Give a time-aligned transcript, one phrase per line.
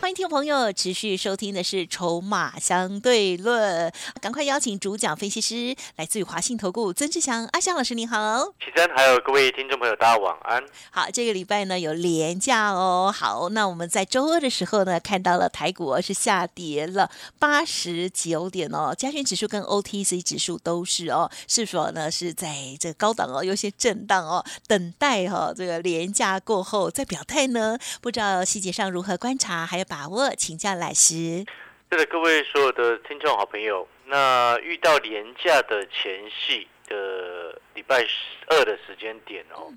[0.00, 3.90] 欢迎听众朋友持续收听的是《筹码相对论》，
[4.22, 8.44] 赶快邀请主讲分析师，来自于华信投顾曾志祥阿祥老师，您好。
[8.60, 10.62] 启真，还有各位听众朋友，大家晚安。
[10.92, 13.12] 好，这个礼拜呢有连假哦。
[13.14, 27.76] 好，那我们在周二的时候呢，看到了台股是下跌了八十九点哦，加权指数跟 OTC 指数都是哦，是否呢是在这个高档哦，有些震荡哦，等待哈这个连假过后再表态呢？
[28.00, 30.08] 不知道细节上如何观察，还有把。
[30.08, 31.44] 握，请教老师。
[31.90, 38.06] 对的，各位所有的听众好朋友，那遇到廉价的前戏的礼拜
[38.48, 39.72] 二的时间点哦，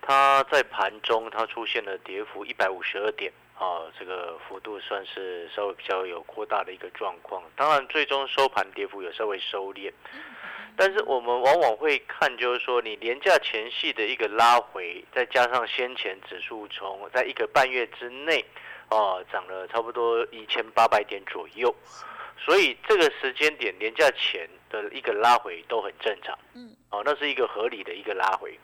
[0.00, 7.42] 它在盘中它出现了跌幅一百五十二点啊，这个幅度算是稍微比较有扩大的一个状况。
[7.56, 9.90] 当然，最终收盘跌幅有稍微收敛，
[10.76, 18.44] 但是我们往往会看，就是说你廉价前戏的一个拉回，再加上先前指数从在一个半月之内。
[18.88, 21.74] 哦，涨了差不多一千八百点左右，
[22.38, 26.38] 所以这个时间点年假前的一个拉回都很正常。
[26.54, 28.56] 嗯，哦，那是一个合理的一个拉回。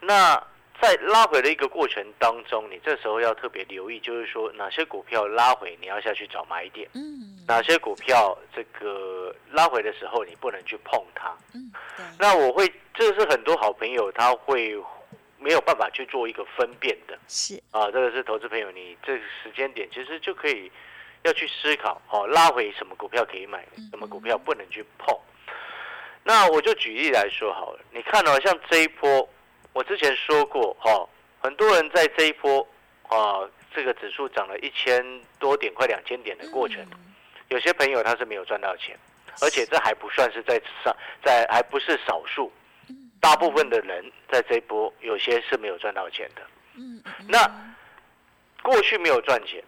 [0.00, 0.40] 那
[0.80, 6.88] 在拉回的一个过程当中，你这时候要特别留意，就是说哪些股票拉回你要下去找买点。
[6.94, 11.34] 嗯，哪些股票这个拉回的时候你不能去碰它。
[11.54, 11.72] 嗯，
[12.18, 14.76] 那我会，这是很多好朋友他会。
[15.46, 20.68] 没有办法去做一个分辨的，是啊，这个是投资朋友，你这个时间点其实就可以
[21.22, 25.16] 要去思考，哦，拉回什么股票可以买，什么股票不能去碰。
[26.24, 29.28] 那我就举例来说好了，你看哦像这一波，
[29.72, 31.08] 我之前说过，哈，
[31.40, 32.66] 很多人在这一波
[33.04, 35.00] 啊，这个指数涨了一千
[35.38, 36.84] 多点，快两千点的过程，
[37.50, 38.98] 有些朋友他是没有赚到钱，
[39.40, 40.92] 而且这还不算是在上，
[41.22, 42.50] 在还不是少数。
[43.26, 46.42] 大部分的人在这一波，有些是没有赚到钱的。
[46.76, 47.38] 嗯，那
[48.62, 49.60] 过去没有赚钱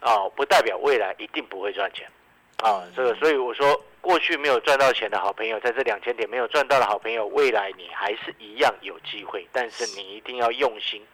[0.00, 2.08] 啊，不代表未来一定不会赚钱
[2.62, 2.82] 啊。
[2.96, 11.06] 这个，所以我说，过去没有赚到钱的好朋友，在这两千点没有赚到的好朋友，未来你还是一样有机会，但是你一定要用心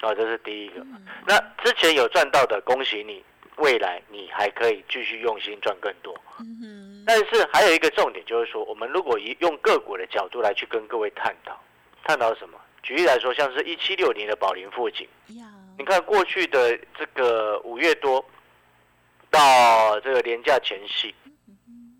[0.00, 0.14] 啊。
[0.14, 0.86] 这是第一个。
[1.26, 3.24] 那之前有赚到的，恭喜你。
[3.56, 6.18] 未来你还可以继续用心赚更多，
[7.06, 11.60] 但是还有一个重点就是说，我们如果以用个股的角度来去跟各位探讨，
[12.02, 12.58] 探讨什么？
[12.82, 15.06] 举例来说，像是一七六零的宝林附近，
[15.78, 18.24] 你看过去的这个五月多
[19.30, 21.14] 到这个年假前夕，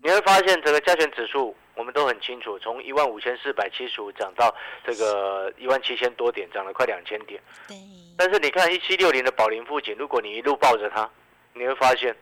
[0.03, 4.53] 你会发现整个加权指数我们都很清楚，从一万五千四百七十五涨到
[4.85, 7.39] 这个一万七千多点，涨了快两千点。
[7.67, 7.77] 对。
[8.17, 11.09] 但是你看一七六零的宝林附近，如果你一路抱着它。
[11.53, 12.15] 你会发现，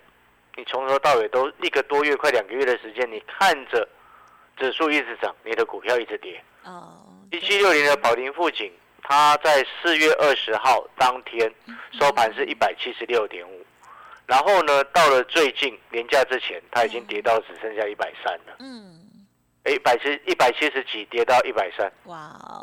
[0.55, 3.87] 你从头到尾都一个多月、快两个月的时间，你看着
[4.57, 6.43] 指数一直涨，你的股票一直跌。
[6.63, 7.07] 哦。
[7.31, 8.69] 一七六零的宝林富锦，
[9.01, 11.49] 它在四月二十号当天
[11.93, 13.65] 收盘是一百七十六点五，
[14.25, 18.55] 然后呢，到了最近年假之前，它已经跌到只剩下一百三了。
[18.59, 18.97] 嗯。
[19.63, 21.89] 哎，百七一百七十几跌到一百三。
[22.03, 22.17] 哇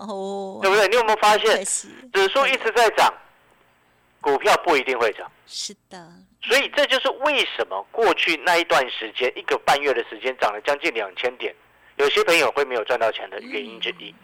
[0.06, 0.58] 哦。
[0.60, 0.86] 对不对？
[0.88, 3.10] 你有没有发现，指数一直在涨，
[4.20, 5.30] 股票不一定会涨。
[5.46, 6.12] 是的。
[6.42, 11.54] 所以这就是为什么过去那一段时间一个半月的时间涨了将近两千点，
[11.96, 14.14] 有些朋友会没有赚到钱的原因之一。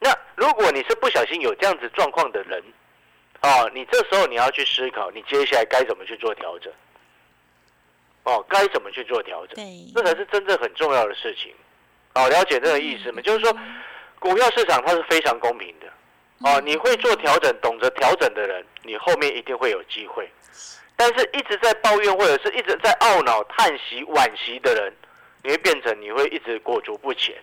[0.00, 2.62] 那如果你是不小心有这样子状况的人，
[3.42, 6.72] 哦，你这时候你要去思考，你接下来该怎么去做调整？
[8.24, 9.56] 哦，该怎么去做调整？
[9.94, 11.52] 这才是真正很重要的事情。
[12.14, 13.20] 哦，了解这个意思吗？
[13.22, 13.56] 就是说，
[14.18, 15.86] 股票市场它是非常公平的。
[16.40, 20.28] 哦，你会做调整、懂得调整的人，你后面一定会有机会。
[20.98, 24.92] 但是一直在抱怨或者是一直在懊恼、叹息、惋惜的人，
[25.44, 27.36] 你会变成你会一直裹足不前，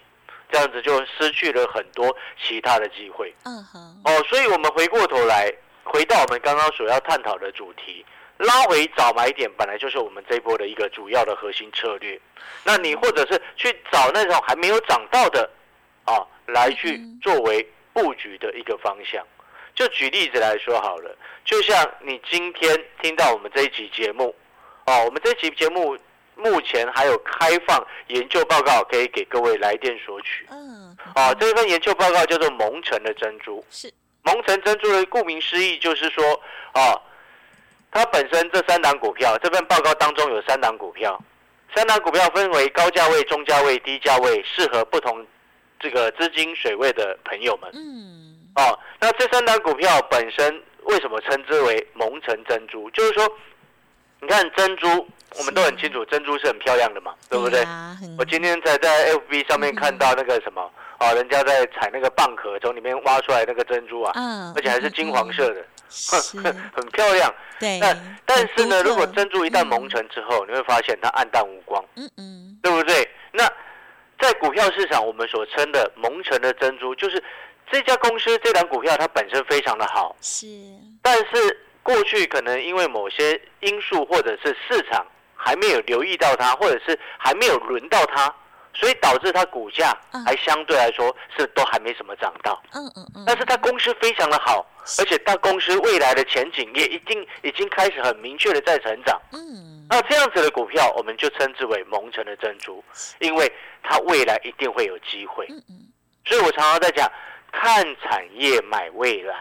[0.52, 3.34] 这样子就失去了很多其他的机会。
[3.46, 4.02] 嗯哼。
[4.04, 5.50] 哦，所以我们回过头来，
[5.86, 8.06] 回到我们刚刚所要探讨的主题，
[8.40, 12.20] 拉回找买点本来就是我们这一波的一个主要的核心策略。
[12.66, 15.50] 那你或者是去找那种还没有涨到的，
[16.04, 19.26] 啊，来去作为布局的一个方向。
[19.76, 24.34] 就举例子来说好了，就像你今天听到我们这一集节目，
[24.86, 25.98] 哦，我们这一集节目
[26.36, 30.48] 目前还有开放研究报告可以给各位来电索取。
[30.50, 33.64] 嗯，哦，这份研究报告叫做蒙城的珍珠。
[33.70, 33.94] 是
[34.24, 36.24] 蒙城珍珠的顾名思义就是说，
[36.74, 37.00] 哦，
[37.92, 41.22] 它本身这三档股票，这份报告当中有三档股票，
[41.76, 45.24] 三档股票分为高价位、中价位、低价位，适合不同
[45.80, 48.80] 这个资金水位的朋友们嗯，哦。
[49.00, 52.90] 那这三档股票本身为什么称之为蒙城珍珠？
[52.92, 53.28] 就是说，
[54.22, 54.88] 你看珍珠，
[55.38, 57.66] 我们都很清楚，珍珠是很漂亮的嘛，对不对？
[58.18, 66.38] 我今天才在 FB 上面看到那个什么啊，人家在采那个蚌壳，从里面挖出来那个珍珠啊，嗯，而且还是金黄色的，是，
[66.74, 67.34] 很漂亮。
[67.60, 73.08] 对，那但是呢，如果珍珠一旦蒙尘之后，你会发现它暗淡无光，嗯嗯，对不对？
[73.32, 73.44] 那
[74.20, 77.22] 在股票市场，我们所称的蒙尘的珍珠，就是
[77.72, 80.48] 这家公司这档股票它本身非常的好，是，
[81.02, 88.34] 但是过去可能因为某些因素或者是市场还没有留意到它，或者是还没有轮到它，
[88.74, 90.24] 所以导致它股价嗯。
[90.26, 92.62] 还相对来说是都还没什么涨到。
[92.74, 94.66] 嗯嗯嗯，但是它公司非常的好，
[95.00, 99.20] 而且它公司未来的前景也一定已经开始很明确的在成长。
[99.34, 102.84] 嗯，那这样子的股票，我们就称之为蒙尘的珍珠，
[103.20, 103.52] 因为
[103.84, 105.46] 它未来一定会有机会。
[105.50, 105.74] 嗯嗯，
[106.26, 107.08] 所以我常常在讲，
[107.58, 109.36] 看产业买未来。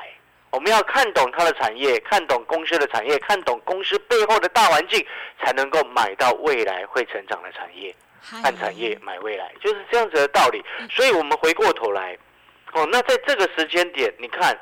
[0.51, 5.05] 我们要看懂它的产业，看懂公司的产业，看懂公司背后的大环境，
[5.43, 7.93] 才能够买到未来会成长的产业。
[8.41, 10.65] 看产业买未来，就是这样子的道理。
[10.89, 12.17] 所以我们回过头来，
[12.73, 14.57] 哦，那在这个时间点，你看，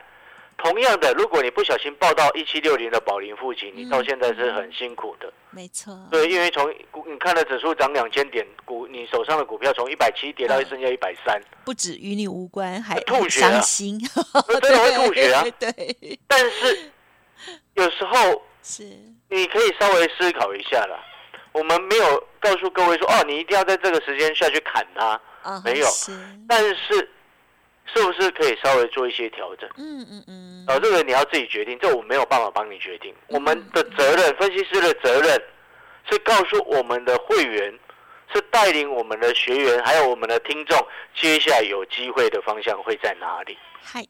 [0.62, 5.32] 同样的，如果你不小心报到一七六零的宝林附近，你到现在是很辛苦的。
[5.50, 13.50] 没错，对，因为从股你看了指数涨两千点，股你手上的股票从一百七跌到剩下一百三，不止与你无关，还吐血啊。
[13.50, 14.00] 伤心，
[14.48, 15.44] 那真的会吐血啊！
[15.58, 16.92] 对，但是
[17.74, 18.84] 有时候是，
[19.28, 20.96] 你可以稍微思考一下啦。
[21.52, 25.86] 我们没有告诉各位说，哦，你一定要在这个时间下去砍它，啊没有。
[25.88, 26.12] 是，
[26.48, 27.10] 但是
[27.86, 29.68] 是不是可以稍微做一些调整？
[29.76, 33.14] 嗯嗯嗯，啊，这个你要自己决定，这我没有办法帮你决定。
[33.28, 35.42] 我们的责任，分析师的责任
[36.10, 37.78] 是告诉我们的会员，
[38.32, 40.78] 是带领我们的学员，还有我们的听众，
[41.14, 43.58] 接下来有机会的方向会在哪里？
[43.82, 44.02] 嗨，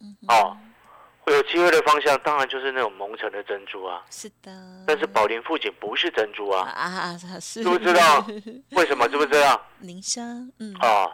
[0.00, 0.56] 嗯哦，
[1.20, 4.02] 会有机会的方向，当然就是那种蒙尘的珍珠啊。
[4.10, 4.50] 是的，
[4.86, 8.26] 但是宝林富锦不是珍珠啊啊，啊是，知不知道
[8.70, 9.06] 为什么？
[9.08, 9.60] 知不知道？
[9.80, 11.06] 铃声，嗯啊，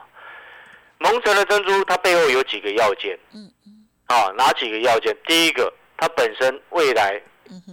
[0.99, 4.33] 蒙尘的珍珠它背后有几个要件嗯嗯啊？
[4.37, 5.17] 哪几个要件？
[5.27, 7.21] 第一个，它本身未来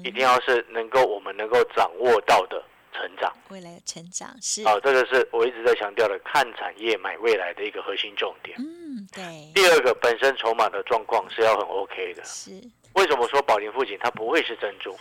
[0.04, 2.62] 一定要是能够我们能够掌握到的
[2.92, 3.32] 成长。
[3.50, 8.58] 未来的成长是，啊，这个是我一直在强调的，看产业买未来的一个核心重点。
[8.60, 9.24] 嗯对，
[9.54, 12.24] 第二个，本身筹码的状况是要很 OK 的。
[12.24, 12.52] 是，
[12.94, 14.96] 为什么说宝林富锦它不会是珍珠？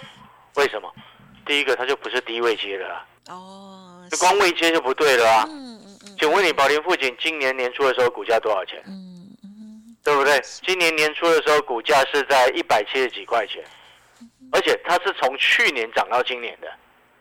[0.56, 0.92] 为什么？
[1.44, 5.44] 第一个，它就不是低位接的啦，哦，就光位接就不对了啊。
[5.48, 5.71] 嗯嗯嗯
[6.22, 8.80] 请问你宝林富锦今年年初的时候股价多少钱？
[8.86, 10.40] 嗯嗯对不对？
[10.64, 13.60] 今年年初的时候股价是在一百七十几块钱，
[14.52, 16.68] 而且它是从去年涨到今年的，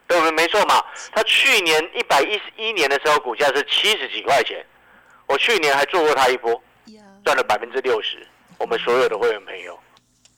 [0.07, 0.31] 对不对？
[0.33, 0.85] 没错嘛。
[1.11, 4.63] 它去年一百一十一年的时候股价是七十几块钱，
[5.25, 6.61] 我去年还做过它一波，
[7.25, 8.23] 赚了百分之六十。
[8.59, 9.79] 我们所有的会员朋友，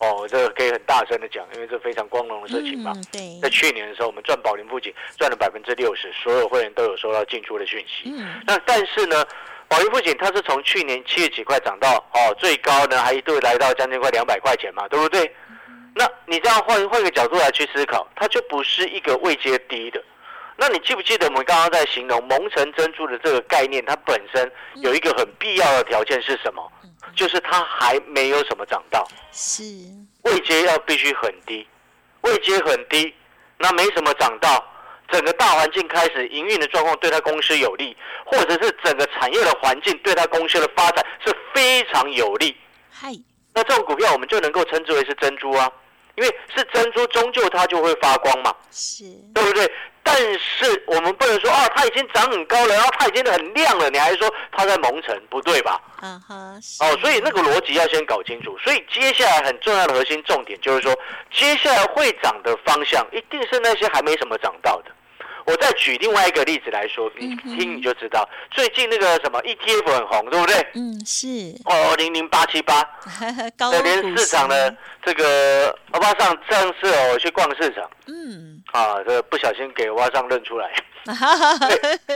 [0.04, 2.92] 哦，这个可以很大声的讲，因为这非常光荣的事情嘛。
[2.96, 8.12] 嗯对在，去年的时候，我们赚宝林富锦赚了百分之六十，所有会员都有收到进出的讯息。
[8.12, 9.26] 嗯那但是呢，
[9.68, 15.34] 宝林富锦它是从去年七十几块涨到哦最高呢，还一度来到将近快两百块钱嘛，对不对？
[15.96, 20.04] 那你这样换换个角度来去思考，它就不是一个位阶低的。
[20.56, 23.84] 那你记不记得我们刚刚在形容蒙尘珍珠的这个概念？
[23.86, 26.72] 它本身有一个很必要的条件是什么？
[27.16, 29.64] 就是它还没有什么涨到，是，
[30.24, 31.68] 位阶要必须很低，
[32.22, 33.14] 位阶很低，
[33.58, 34.66] 那没什么涨到，
[35.10, 37.96] 整个大环境开始营运的状况对它公司有利，
[38.26, 42.56] 或者是整个产业的环境对它公司的发展是非常有利，
[42.92, 43.12] 嗨，
[43.54, 45.72] 那这种股票我们就能够称之为是珍珠啊，
[46.16, 49.04] 因为是珍珠，终究它就会发光嘛，是，
[49.34, 49.72] 对不对？
[50.06, 55.82] 但是我们不能说啊，它已经长很高了，然后它已经很亮了，你还说它在蒙尘，不对吧？
[56.02, 56.36] 啊哈，
[56.82, 58.58] 哦，所以那个逻辑要先搞清楚。
[58.60, 60.94] 所以接下来很重要的核心重点就是说，
[61.32, 64.92] 接下来会涨的方向一定是那些还没什么涨到的。
[65.46, 70.56] 我再举另外一个例子来说，你听你就知道，最近那个什么 ETF 很红，对不对？
[70.76, 71.28] 嗯是，
[71.66, 72.82] 哦，零零八七八，
[73.58, 77.90] 高那连市场的息这个欧巴上上次哦，我去逛市场。
[78.08, 80.72] 嗯，啊，这不小心给欧巴上认出来，
[81.06, 81.70] 哈哈哈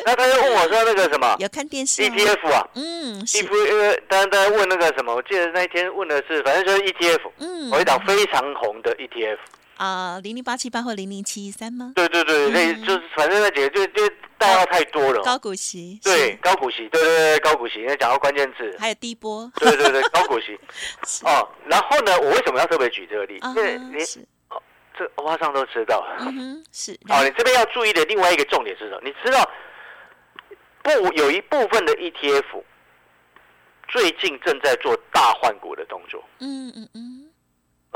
[0.06, 2.68] 那他就问我说那个什么有看电视哦 ETF 啊？
[2.76, 7.20] 嗯是，，ETF，呃，当然大家问那个什么，我记得那一天问的是，反正就是 ETF。
[7.40, 9.38] 嗯，有一档非常红的 ETF，
[9.78, 11.94] 啊零零八七八或零零七三吗？
[11.96, 14.08] 对对对，那、嗯就是反正那几个就就
[14.38, 15.40] 代号太多了高哦。
[15.40, 20.60] 股息，对，高股息，对对对，高股息，那讲到关键字，还有低波，对对对，高股息
[21.26, 21.48] 哦。
[21.66, 23.38] 然后呢，我为什么要特别举这个例？
[23.40, 24.20] 啊因为你是，
[24.98, 26.06] 这欧巴桑都知道。
[26.20, 29.02] 嗯哼是， 哦，你这边要注意的另外一个重点是什么？
[29.04, 29.44] 你知道
[30.84, 31.12] 不？
[31.14, 32.64] 有一部分的 ETF，
[33.90, 36.24] 最近正在做大换股的动作。
[36.40, 37.27] 嗯嗯嗯，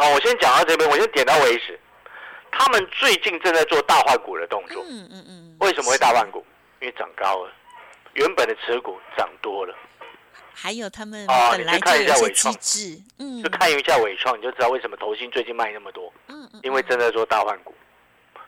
[0.01, 1.79] 啊，我先讲到这边，我先点到为止。
[2.51, 6.43] 他们最近正在做大换股的动作，嗯嗯嗯，为什么会大换股？
[6.79, 7.51] 因为涨高了，
[8.13, 9.75] 原本的持股涨多了。
[10.53, 17.73] 还有他们啊本来就你去看一有些机下伟创制，嗯，就看一下伟创，你就知道为什么投信最近卖那么多，嗯嗯，因为正在做大换股。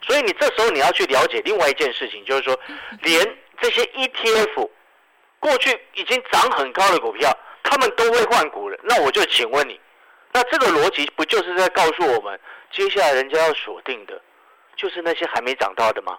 [0.01, 2.59] 所以你这时候你要去了解另外一件事情，就是说，
[3.03, 4.69] 连这些 ETF
[5.39, 7.31] 过去已经涨很高的股票，
[7.63, 8.77] 他们都会换股了。
[8.83, 9.79] 那我就请问你，
[10.33, 12.39] 那这个逻辑不就是在告诉我们，
[12.71, 14.19] 接下来人家要锁定的，
[14.75, 16.17] 就是那些还没涨到的吗？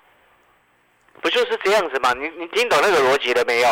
[1.21, 2.13] 不就是这样子吗？
[2.15, 3.69] 你你听懂那个逻辑了没有？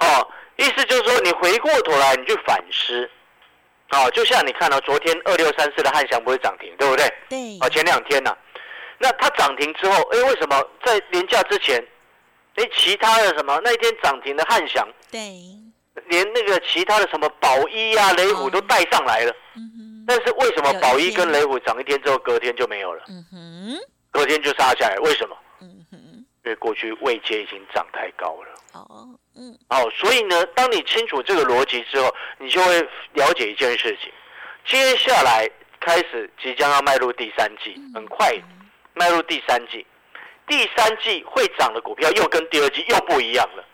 [0.00, 3.10] 哦，意思就是说，你回过头来，你去反思。
[3.90, 7.06] 哦，就像你看到、昨天二六三四的汉翔不是涨停，对不对？
[7.28, 8.36] 对，哦，前两天呢、
[8.98, 11.84] 那它涨停之后，哎，为什么在廉价之前，
[12.56, 15.20] 哎，其他的什么那一天涨停的汉翔，对，
[16.08, 23.04] 连那个其他的什么宝一啊、雷虎都带上来了，嗯，但是为什么宝一跟雷虎涨一天之后，隔天就没有了？
[23.08, 23.78] 嗯哼，
[24.10, 25.36] 隔天就杀下来，为什么？
[25.60, 25.96] 嗯哼，
[26.44, 28.48] 因为过去位阶已经涨太高了。
[28.72, 32.80] 哦，嗯哦，所以呢，当你清楚这个逻辑之后，你就会
[33.12, 34.12] 了解一件事情。
[34.66, 35.48] 接下来
[35.80, 38.32] 开始即将要迈入第三季，很快
[38.94, 39.86] 迈入第三季。
[40.46, 43.64] 第三季会涨的股票又跟第二季又不一样了。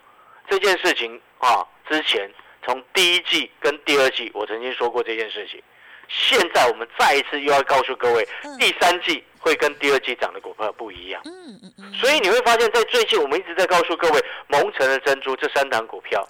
[0.49, 2.31] 这件事情啊，之前
[2.65, 5.61] 从第一季跟第二季，我曾经说过这件事情。
[6.09, 11.21] 现在我们再一次又要告诉各位，嗯第三季会跟第二季涨的股票不一样。
[11.25, 16.29] 嗯嗯嗯，所以你会发现在最近我们一直在告诉各位，蒙城的珍珠这三档股票，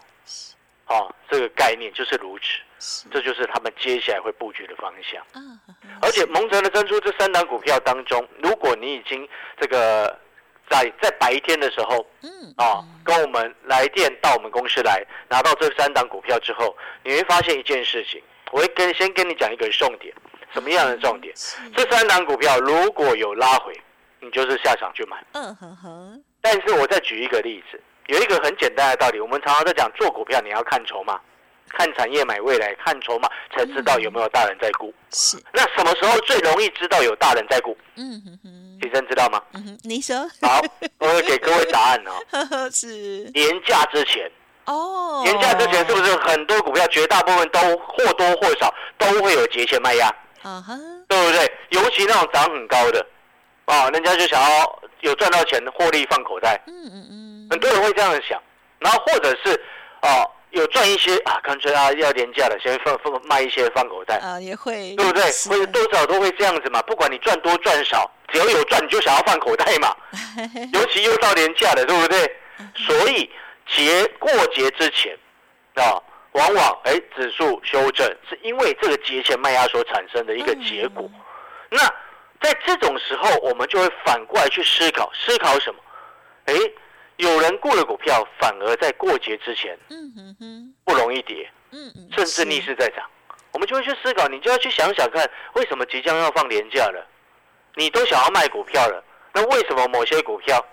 [0.84, 2.38] 啊，这个概念就是如
[2.78, 5.22] 此，这就是他们接下来会布局的方向。
[6.02, 9.26] 而且蒙城的珍珠这三档股票当中，如果你已经
[9.58, 10.18] 这个
[10.70, 18.22] 在在白天的时候嗯啊，跟我们来电到我们公司来拿到这三档股票之后，你会发现一件事情，
[18.52, 20.14] 我会跟先跟你讲一个重点，
[20.54, 21.36] 什么样的重点？
[21.36, 23.78] 是这三档股票如果有拉回，
[24.20, 25.16] 你就是下场去买。
[25.32, 31.20] 嗯哼哼，但是我再举一个例子，有一个很简单的道理，我们常常在讲做股票，你要看筹码，
[31.68, 34.94] 看产业买未来，看筹码才知道有没有大人在顾。
[35.10, 37.76] 是，那什么时候最容易知道有大人在估？
[37.96, 39.40] 嗯哼哼，提生知道吗？
[39.52, 40.60] 嗯哼，你说，好，
[40.98, 42.70] 我会给各位答案哦。
[42.72, 43.30] 是。
[43.34, 44.30] 年假之前，
[44.64, 50.06] 哦，年假之前是不是很多股票，绝大部分都或多或少都会有节前卖压，
[50.42, 50.74] 啊哈，
[51.08, 51.52] 对不对？
[51.70, 53.06] 尤其那种涨很高的，
[53.66, 56.60] 啊，人家就想要有赚到钱，获利放口袋。
[56.66, 58.40] 嗯嗯嗯，很多人会这样想，
[58.78, 59.52] 然后或者是
[60.02, 65.22] 哦、有赚一些啊，干脆啊要廉价的，先放放卖一些放口袋，啊也会，对不对？
[65.30, 69.94] 是或者多少都会这样子嘛，不管你赚多赚少，只要有赚你就想要放口袋嘛，
[70.72, 72.36] 尤其又到廉价的，对不对？
[72.74, 73.30] 所以
[73.66, 75.16] 节过节之前
[75.74, 76.02] 啊，
[76.32, 81.10] 往往哎指数修正是因为这个节前卖压所产生的一个结果。
[81.70, 81.78] 那
[82.42, 85.80] 在这种时候，我们就会反过来去思考，思考什么？
[86.46, 86.54] 哎，
[87.60, 93.08] 有人雇的股票，反而在过节之前嗯哼哼，不容易跌，嗯嗯，甚至逆势在涨。
[93.52, 97.06] 我们就会去思考，你就要去想想看，为什么即将要放年假了，
[97.74, 99.02] 你都想要卖股票了，
[99.34, 100.64] 那为什么某些股票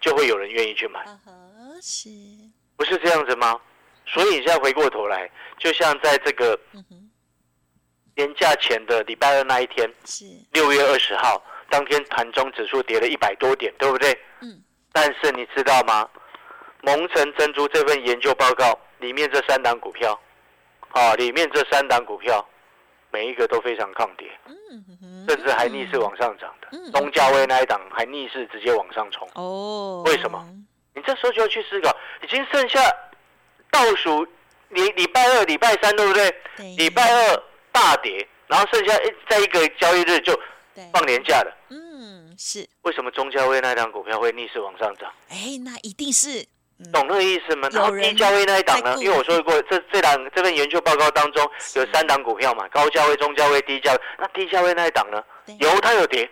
[0.00, 1.04] 就会有人愿意去买？
[2.76, 3.60] 不是这样子吗？
[4.06, 6.58] 所以你现在回过头来，就像在这个
[8.16, 14.18] 年假前的礼拜二那一天，是，六月二十号当天盘中指数跌了一百多点，对不对？
[14.40, 14.62] 嗯。
[14.92, 16.08] 但是你知道吗？
[16.82, 20.18] 蒙城珍珠这份研究报告里面这三档股票，
[20.90, 22.46] 啊，里面这三档股票，
[23.10, 26.68] 每一个都非常抗跌，嗯甚至还逆势往上涨的。
[26.72, 29.28] 嗯东价位那一档还逆势直接往上冲。
[29.34, 30.44] 哦，为什么？
[30.94, 32.80] 你这时候就要去思考，已经剩下
[33.70, 34.26] 倒数
[34.70, 36.34] 礼礼拜二、礼拜三，对不对？
[36.56, 40.38] 对，礼拜二大跌，然后剩下一在一个交易日就，
[40.92, 41.56] 放年假了。
[41.70, 45.12] 嗯是，为什么中价位那一档股票会逆势往上涨？
[45.28, 46.46] 哎，那一定是，嗯
[46.92, 47.68] 懂那个意思吗？
[47.72, 48.96] 然后低价位那一档呢？
[48.98, 54.00] 因为我说过，这这档这份研究报告当中有三档股票嘛，高价位、中价位、低价位。
[54.18, 55.22] 那低价位那一档呢？
[55.58, 56.30] 有它有跌，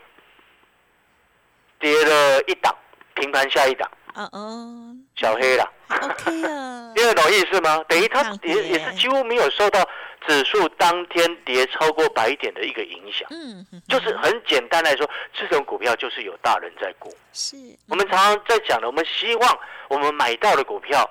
[1.79, 2.75] 跌了一档，
[3.15, 5.71] 平盘下一档，嗯嗯，小黑了。
[5.89, 7.83] 还 OK 啊， 听得懂意思吗？
[7.89, 9.87] 等于它也也是几乎没有受到
[10.27, 13.29] 指数当天跌超过百点的一个影响。
[13.31, 17.15] 嗯，就是很简单来说，这种股票就是有大人在顾。
[17.33, 17.57] 是，
[17.89, 19.59] 我们常常在讲的，我们希望
[19.89, 21.09] 我们买到的股票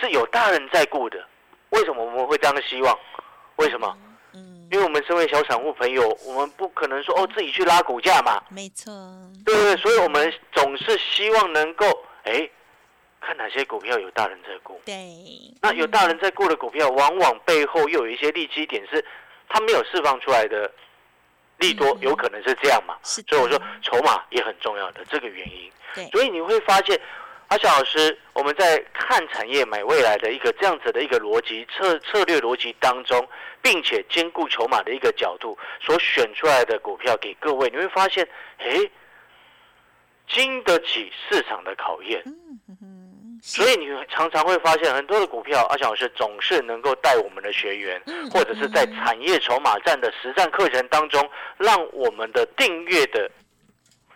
[0.00, 1.26] 是有大人在顾的。
[1.70, 2.98] 为什么我们会这样希望？
[3.56, 3.98] 为什么？
[4.34, 8.92] 嗯，因为我们身为小散户朋友，我们不可能说哦自己去拉股价嘛，没错，
[9.44, 9.76] 对不对？
[9.78, 11.86] 所以我们总是希望能够
[12.24, 12.48] 哎
[13.26, 14.80] 看哪些股票有大人在顾。
[14.84, 14.94] 对，
[15.60, 19.04] 那有大人在顾的股票，往往背后又有一些利基点是
[19.48, 20.70] 它没有释放出来的
[21.58, 22.96] 利多，嗯有可能是这样嘛？
[23.02, 25.68] 是所以我说筹码也很重要的这个原因。
[25.92, 27.00] 对，所以你会发现，
[27.48, 33.28] 阿小老师，我们在看产业买未来的一个这样子的一个逻辑策策略逻辑当中，
[33.60, 38.28] 并且兼顾筹码的一个角度所选出来的股票给各位，你会发现，
[38.58, 38.88] 诶，
[40.28, 42.22] 经得起市场的考验。
[43.48, 53.30] 所以你常常会发现很多的股票，阿翔老师总是能够带我们的学员，嗯或者是在产业筹码战的实战课程当中，让我们的订阅的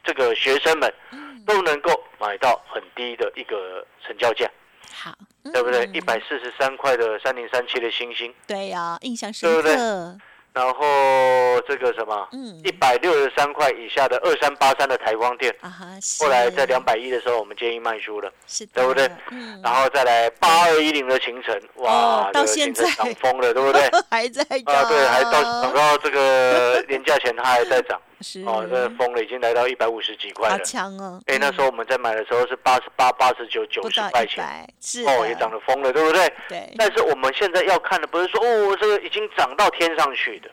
[0.02, 1.28] 这个学生们嗯。
[1.46, 4.48] 都能够买到很低的一个成交价，
[4.92, 5.12] 好，
[5.52, 5.86] 对不对？
[5.86, 5.94] 嗯。
[5.94, 9.74] 一百四十三块的三零三七的星星，对呀，印象深对不对？
[9.74, 10.18] 刻，
[10.52, 12.60] 然后这个什么嗯。
[12.64, 15.86] 一百六十三块以下的二三八三的台光电，啊哈，
[16.20, 18.30] 后来在两百一的时候，我们建议卖出了。
[18.46, 19.10] 是的，对不对？
[19.30, 23.90] 嗯，然后再来八二一零的行程，哇，哦到这个行程现在涨疯了，对不对？
[24.10, 28.42] 还在啊，对，还到涨涨到这个年假前它还在涨，是。
[28.42, 30.64] 哦，这疯了，已经来到一百五十几块好了。
[30.64, 34.44] 强哦，哎，那时候我们在买的时候是八十八、八十九、九十块钱，
[34.80, 36.32] 是哦，也涨得疯了，对不对？
[36.48, 40.50] 对，但是我们现在要看的不是说哦，这个已经涨到天上去的。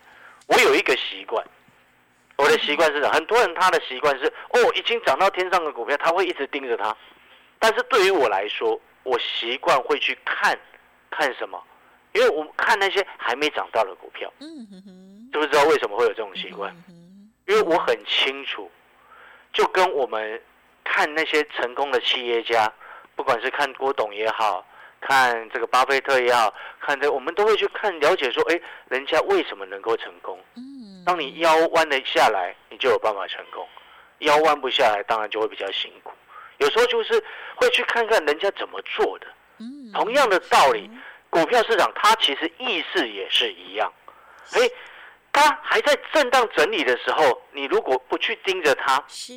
[0.48, 1.46] 我有一个习惯，
[2.38, 6.96] 我的习惯是，很多人他的习惯是哦，已经涨到天上的股票，他会一直盯着它。
[7.60, 10.58] 但是对于我来说，我习惯会去看
[11.10, 11.62] 看什么，
[12.14, 16.74] 因为我看那些还没涨到的股票，嗯哼哼，知不知道为什么会有这种习惯？
[17.48, 18.70] 因为我很清楚，
[19.52, 20.42] 就跟我们
[20.84, 22.72] 看那些成功的企业家，
[23.16, 24.66] 不管是看郭董也好，
[25.02, 30.38] 看这个巴菲特也好，看这我们都会去看了解说，哎，人家为什么能够成功？
[30.56, 33.66] 嗯，当你腰弯了下来，你就有办法成功；
[34.20, 36.12] 腰弯不下来，当然就会比较辛苦。
[36.58, 37.24] 有时候就是
[37.56, 39.28] 会去看看人家怎么做的。
[39.60, 40.90] 嗯同样的道理，
[41.30, 43.92] 股票市场它其实意识也是一样。
[44.54, 44.60] 哎，
[45.32, 49.34] 它还在震荡整理的时候，你如果不去盯着它，是，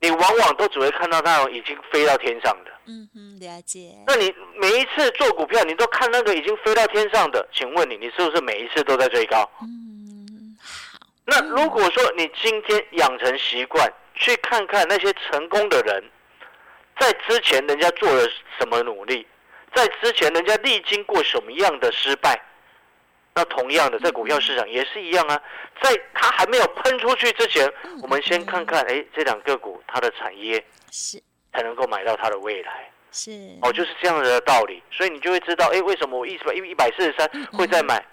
[0.00, 2.70] 你往往都只会看到那种已经飞到天上的。
[2.86, 9.48] 嗯哼，了解，那你每一次做股票，你都看那个已经飞到天上的，请问你，你是不是每一次都在追高？
[9.62, 16.02] 嗯，好，那如果说你今天养成习惯，去看看那些成功的人，
[16.98, 19.26] 在之前人家做了什么努力，
[19.74, 22.40] 在之前人家历经过什么样的失败，
[23.34, 25.40] 那同样的在股票市场也是一样啊，
[25.80, 32.90] 在它还没有喷出去之前，我们先看看，哎，这两个股它的产业是才能够买到它的未来。
[33.12, 33.30] 是，
[33.62, 38.04] 哦，就是这样子的道理，所以你就会知道，哎，为什么我一百一一百四十三会在买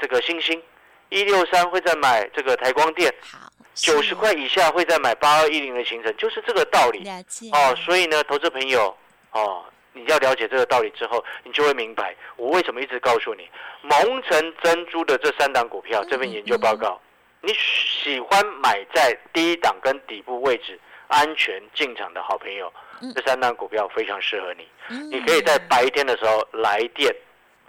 [0.00, 0.62] 这个星星，
[1.10, 7.06] 一六三会在买这个台光电，好，九十块以下会在买八二一零的行程，就是这个道理，
[7.52, 7.76] 哦。
[7.76, 8.96] 所以呢，投资朋友
[9.32, 13.48] 哦，你要了解这个道理之后，你就会明白我为什么一直告诉你，
[13.80, 17.00] 蒙城珍珠的这三档股票，这份研究报告，
[17.40, 20.78] 你喜欢买在低档跟底部位置。
[21.08, 22.72] 安全进场的好朋友，
[23.14, 24.66] 这三档股票非常适合你。
[24.88, 27.14] 嗯你可以在白天的时候来电，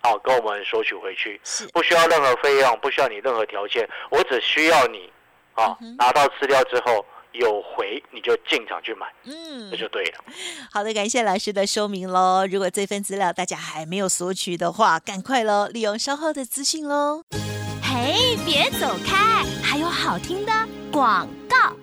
[0.04, 5.12] 哦，跟我们索取回去，是不需要任何费用，不需要你任何条件，我只需要你，
[5.54, 7.06] 啊、嗯拿到资料之后
[7.40, 10.24] 有回你就进场去买，嗯这就对了。
[10.72, 12.48] 好的，感谢老师的说明喽。
[12.50, 17.24] 如果这份资料大家还没有索取的话，赶快喽，利用稍后的资讯喽。
[17.82, 20.52] 嘿，别走开，还有好听的
[20.92, 21.76] 广告。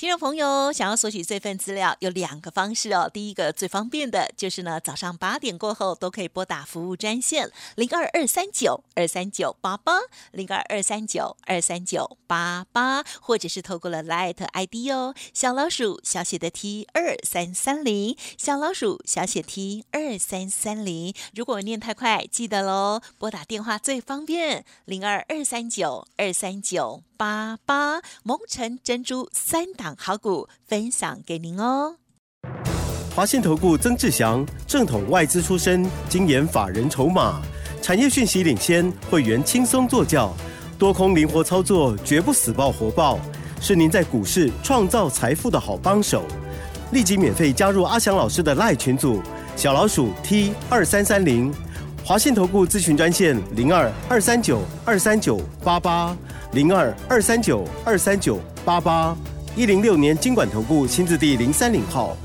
[0.00, 3.10] 听众朋友，想要索取这份资料有两个方式哦。
[3.12, 9.92] 第一个最方便的就是呢，早上八点过后都可以拨打服务专线零二二三九二三九八八
[10.32, 21.12] 零二二三九二三九八八，或者是透过了 Light ID 哦，小老鼠小写的 T 二三三零，小老鼠小写 T 二三三零。
[21.34, 31.96] 如果念太快，记得喽，拨打电话最方便零二二三九二三九八八，蒙城珍珠三档好股分享给您哦。
[33.14, 37.42] 华信投顾曾志祥，正统外资出身，精研法人筹码，
[37.82, 40.32] 产业讯息领先，会员轻松做教，
[40.78, 43.18] 多空灵活操作，绝不死爆活爆，
[43.60, 46.24] 是您在股市创造财富的好帮手。
[46.92, 49.20] 立即免费加入阿翔老师的赖群组，
[49.56, 51.52] 小老鼠 T 二三三零，
[52.04, 56.16] 华信投顾咨询专线零二二三九二三九八八
[56.52, 59.16] 零二二三九二三九八八，
[59.56, 62.16] 一零六年经管投顾新字第零三零号。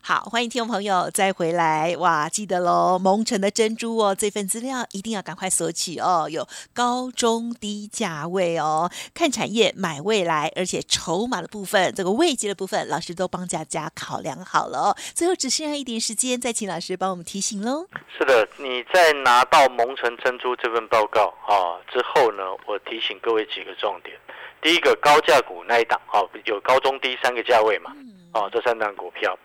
[0.00, 2.30] 好，欢迎听众朋友再回来哇！
[2.30, 6.26] 记得喽，蒙城的珍珠哦，这份资料一定要赶快索取哦。
[6.30, 14.96] 有高中低价位哦，看产业买未来，而且筹码的部分，这个位阶的部分，老师都帮大家考量好了哦。
[15.14, 17.86] 最后只剩下一点时间，再请老师帮我们提醒喽。
[18.16, 24.16] 是的，你在拿到蒙城珍珠这份报告啊之后呢，我提醒各位几个重点。
[24.60, 27.94] 第一个高价股那一档哦，有高中低三个价位嘛，
[28.34, 29.38] 哦，这三档股票。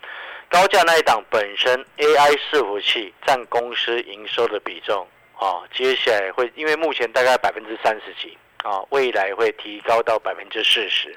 [0.50, 11.16] 高价那一档本身 AI 伺服器占公司营收的比重啊，接下来会因为目前大概百分之三十几啊，未来会提高到百分之四十。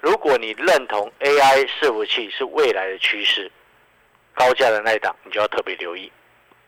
[0.00, 3.50] 如果你认同 AI 伺服器是未来的趋势，
[4.34, 6.10] 高价的那一档你就要特别留意。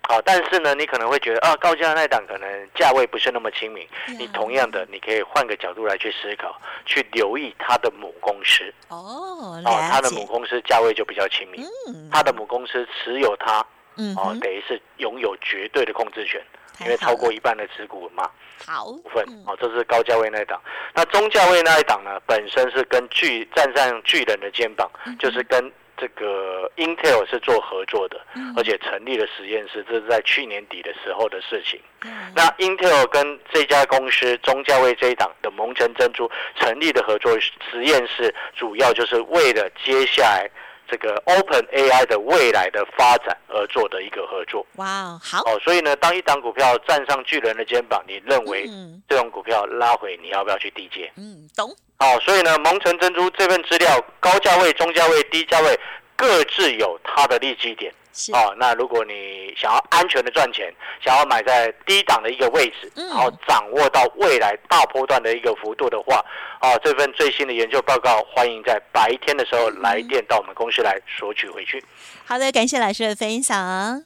[0.08, 3.86] 好，但是呢，你可能会觉得啊，高价那档可能价位不是那么亲民。
[4.18, 8.72] 你同样的，你可以换个角度来去思考，去留意它的母公司。
[8.88, 11.62] 哦，哦，它的母公司价位就比较亲民。
[11.86, 13.62] 嗯它的母公司持有它，
[13.98, 16.42] 嗯等于是拥有绝对的控制权，
[16.80, 18.30] 因为超过一半的持股嘛
[18.66, 19.44] 好部分嗯。
[19.46, 20.58] 哦，这是高价位那一档。
[20.94, 31.80] 那中价位那一档呢，本身是跟巨站上巨人的肩膀，嗯就是跟这个 Intel 是做合作的，嗯而且成立了实验室，这是在去年底的时候的事情。
[32.04, 40.48] 嗯那 Intel 跟这家公司中价位这一档的蒙城珍珠成立的合作实验室，主要就是为了接下来
[40.90, 44.66] 这个 Open AI 的未来的发展而做的一个合作。
[44.76, 51.12] 哇，好，哦，所以呢，当一档股票站上巨人的肩膀，你认为嗯这种股票拉回，你要不要去低接？
[51.16, 55.78] 嗯，懂，哦，所以呢，蒙城珍珠这份资料，高价位、中价位、低价位
[56.16, 57.92] 各自有它的利基点。
[58.18, 66.20] 是哦，那如果你想要安全的赚钱，想要买在低档的一个位置，嗯然后掌握到未来大波段的一个幅度的话，
[66.60, 71.82] 哦，这份最新的研究报告，欢迎在白天的时候来电到我们公司来索取回去。
[72.26, 74.02] 好的，感谢老师的分享。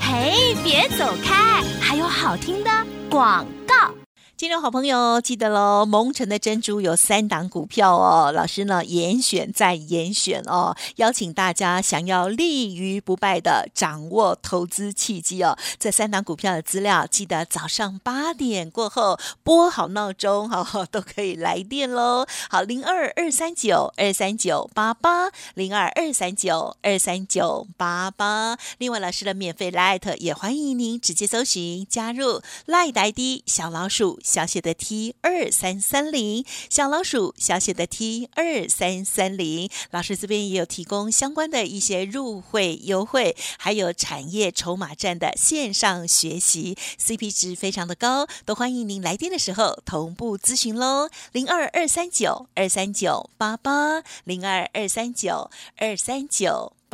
[0.00, 2.70] 嘿，别走开，还有好听的
[3.10, 3.94] 广告。
[4.38, 5.86] 听众好朋友，记得喽！
[5.86, 15.56] 蒙城的珍珠有三档股票哦，老师呢严选再严选哦，邀请大家想要立于不败的掌握投资契机哦。
[15.78, 22.26] 这三档股票的资料，记得早上八点过后拨好闹钟哈、哦，都可以来电喽。
[22.50, 28.58] 好，零二二三九二三九八八，零二二三九二三九八八。
[28.76, 39.70] 另外，老师的免费 Light 也欢迎您直接搜寻加入 Light ID 小老鼠小写的 T 二三三零，小老鼠小写的 T 二三三零。
[39.92, 56.72] 老师这边也有提供相关的一些入会优惠，还有产业筹码站的线上学习，CP 值非常的高，都欢迎您来电的时候同步咨询喽，零二二三九二三九八八，零二二三九二三九